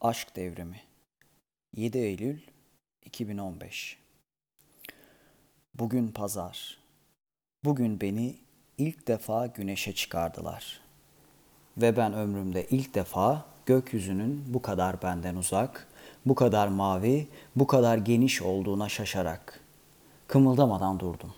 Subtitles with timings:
[0.00, 0.80] Aşk Devrimi
[1.76, 2.38] 7 Eylül
[3.04, 3.98] 2015
[5.74, 6.78] Bugün pazar.
[7.64, 8.36] Bugün beni
[8.78, 10.80] ilk defa güneşe çıkardılar.
[11.76, 15.86] Ve ben ömrümde ilk defa gökyüzünün bu kadar benden uzak,
[16.26, 19.60] bu kadar mavi, bu kadar geniş olduğuna şaşarak
[20.28, 21.34] kımıldamadan durdum.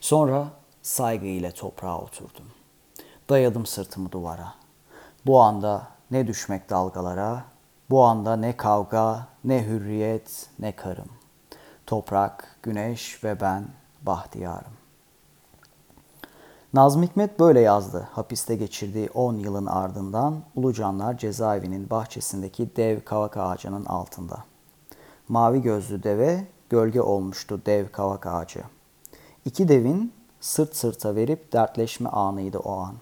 [0.00, 0.48] Sonra
[0.82, 2.46] saygı ile toprağa oturdum.
[3.28, 4.54] Dayadım sırtımı duvara.
[5.26, 7.51] Bu anda ne düşmek dalgalara,
[7.92, 11.08] bu anda ne kavga, ne hürriyet, ne karım.
[11.86, 13.64] Toprak, güneş ve ben
[14.02, 14.72] bahtiyarım.
[16.74, 18.08] Nazım Hikmet böyle yazdı.
[18.12, 24.44] Hapiste geçirdiği 10 yılın ardından Ulucanlar cezaevinin bahçesindeki dev kavak ağacının altında.
[25.28, 28.62] Mavi gözlü deve gölge olmuştu dev kavak ağacı.
[29.44, 32.94] İki devin sırt sırta verip dertleşme anıydı o an.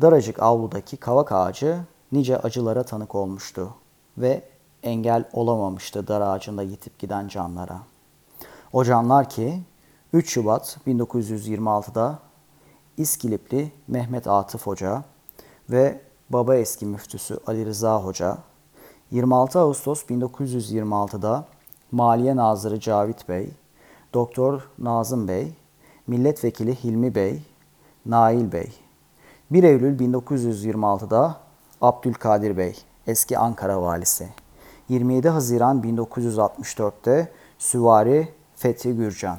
[0.00, 1.80] Daracık avludaki kavak ağacı
[2.14, 3.74] nice acılara tanık olmuştu
[4.18, 4.42] ve
[4.82, 7.80] engel olamamıştı dar ağacında yitip giden canlara.
[8.72, 9.62] O canlar ki
[10.12, 12.18] 3 Şubat 1926'da
[12.96, 15.04] İskilipli Mehmet Atıf Hoca
[15.70, 18.38] ve baba eski müftüsü Ali Rıza Hoca,
[19.10, 21.46] 26 Ağustos 1926'da
[21.92, 23.50] Maliye Nazırı Cavit Bey,
[24.14, 25.52] Doktor Nazım Bey,
[26.06, 27.42] Milletvekili Hilmi Bey,
[28.06, 28.72] Nail Bey,
[29.50, 31.36] 1 Eylül 1926'da
[31.80, 34.28] Abdülkadir Bey, eski Ankara valisi.
[34.88, 39.38] 27 Haziran 1964'te Süvari Fethi Gürcan.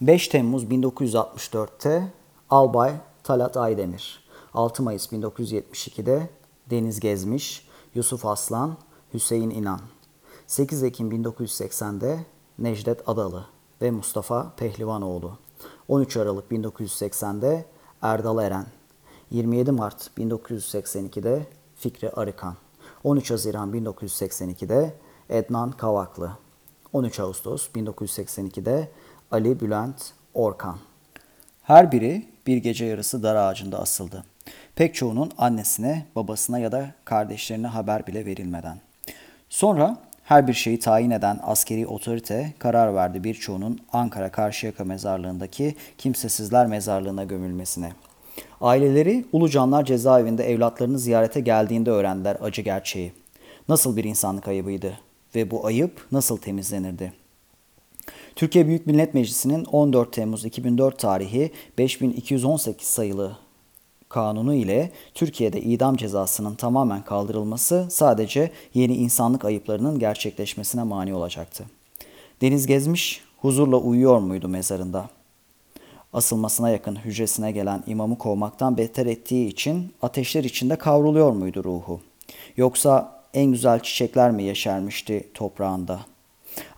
[0.00, 2.12] 5 Temmuz 1964'te
[2.50, 2.92] Albay
[3.24, 4.24] Talat Aydemir.
[4.54, 6.30] 6 Mayıs 1972'de
[6.70, 8.76] Deniz Gezmiş, Yusuf Aslan,
[9.14, 9.80] Hüseyin İnan.
[10.46, 12.18] 8 Ekim 1980'de
[12.58, 13.46] Necdet Adalı
[13.82, 15.38] ve Mustafa Pehlivanoğlu.
[15.88, 17.64] 13 Aralık 1980'de
[18.02, 18.66] Erdal Eren.
[19.30, 22.56] 27 Mart 1982'de Fikri Arıkan.
[23.04, 24.94] 13 Haziran 1982'de
[25.28, 26.32] Ednan Kavaklı.
[26.92, 28.88] 13 Ağustos 1982'de
[29.30, 30.78] Ali Bülent Orkan.
[31.62, 34.24] Her biri bir gece yarısı dar ağacında asıldı.
[34.74, 38.80] Pek çoğunun annesine, babasına ya da kardeşlerine haber bile verilmeden.
[39.48, 46.66] Sonra her bir şeyi tayin eden askeri otorite karar verdi birçoğunun Ankara Karşıyaka mezarlığındaki kimsesizler
[46.66, 47.92] mezarlığına gömülmesine.
[48.60, 53.12] Aileleri Ulucanlar cezaevinde evlatlarını ziyarete geldiğinde öğrendiler acı gerçeği.
[53.68, 54.98] Nasıl bir insanlık ayıbıydı
[55.34, 57.12] ve bu ayıp nasıl temizlenirdi?
[58.36, 63.36] Türkiye Büyük Millet Meclisi'nin 14 Temmuz 2004 tarihi 5218 sayılı
[64.08, 71.64] kanunu ile Türkiye'de idam cezasının tamamen kaldırılması sadece yeni insanlık ayıplarının gerçekleşmesine mani olacaktı.
[72.40, 75.08] Deniz Gezmiş huzurla uyuyor muydu mezarında?
[76.12, 82.00] Asılmasına yakın hücresine gelen imamı kovmaktan beter ettiği için ateşler içinde kavruluyor muydu ruhu?
[82.56, 86.00] Yoksa en güzel çiçekler mi yeşermişti toprağında?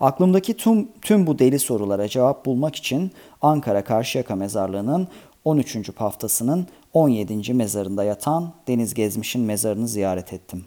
[0.01, 5.09] Aklımdaki tüm, tüm bu deli sorulara cevap bulmak için Ankara Karşıyaka Mezarlığı'nın
[5.45, 5.91] 13.
[5.97, 7.55] haftasının 17.
[7.55, 10.65] mezarında yatan Deniz Gezmiş'in mezarını ziyaret ettim.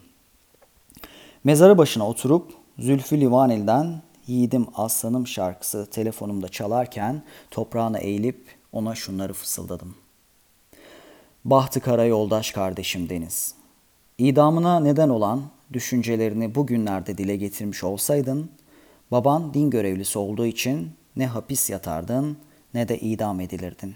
[1.44, 9.94] Mezarı başına oturup Zülfü Livaneli'den Yiğidim Aslanım şarkısı telefonumda çalarken toprağına eğilip ona şunları fısıldadım.
[11.44, 13.54] Bahtı kara yoldaş kardeşim Deniz.
[14.18, 15.42] İdamına neden olan
[15.72, 18.50] düşüncelerini bugünlerde dile getirmiş olsaydın,
[19.10, 22.38] baban din görevlisi olduğu için ne hapis yatardın
[22.74, 23.94] ne de idam edilirdin.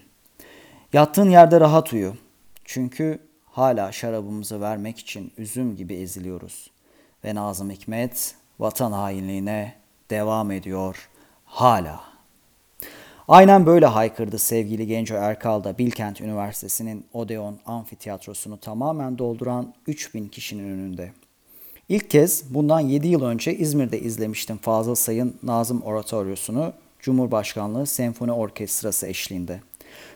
[0.92, 2.14] Yattığın yerde rahat uyu.
[2.64, 6.70] Çünkü hala şarabımızı vermek için üzüm gibi eziliyoruz.
[7.24, 9.79] Ve Nazım Hikmet vatan hainliğine
[10.10, 11.08] devam ediyor
[11.44, 12.00] hala.
[13.28, 20.64] Aynen böyle haykırdı sevgili Genco Erkal da Bilkent Üniversitesi'nin Odeon Amfiteyatrosu'nu tamamen dolduran 3000 kişinin
[20.64, 21.12] önünde.
[21.88, 29.06] İlk kez bundan 7 yıl önce İzmir'de izlemiştim Fazıl Say'ın Nazım Oratoryosunu Cumhurbaşkanlığı Senfoni Orkestrası
[29.06, 29.60] eşliğinde.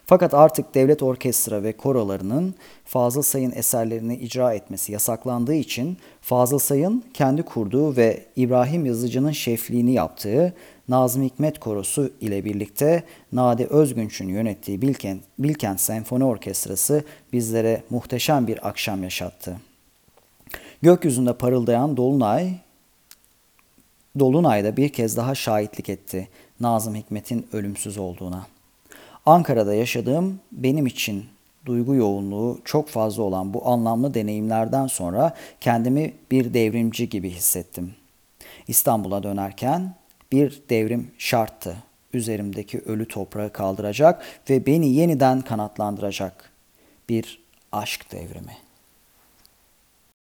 [0.06, 2.54] Fakat artık devlet orkestra ve korolarının
[2.84, 9.92] Fazıl Say'ın eserlerini icra etmesi yasaklandığı için Fazıl Say'ın kendi kurduğu ve İbrahim Yazıcı'nın şefliğini
[9.92, 10.54] yaptığı
[10.88, 13.02] Nazım Hikmet Korosu ile birlikte
[13.32, 19.56] Nadi Özgünç'ün yönettiği Bilkent, Bilkent Senfoni Orkestrası bizlere muhteşem bir akşam yaşattı.
[20.82, 22.54] Gökyüzünde parıldayan Dolunay,
[24.18, 26.28] Dolunay'da bir kez daha şahitlik etti
[26.60, 28.46] Nazım Hikmet'in ölümsüz olduğuna.
[29.26, 31.24] Ankara'da yaşadığım benim için
[31.66, 37.94] duygu yoğunluğu çok fazla olan bu anlamlı deneyimlerden sonra kendimi bir devrimci gibi hissettim.
[38.68, 39.94] İstanbul'a dönerken
[40.32, 41.76] bir devrim şarttı.
[42.12, 46.50] Üzerimdeki ölü toprağı kaldıracak ve beni yeniden kanatlandıracak
[47.08, 48.63] bir aşk devrimi.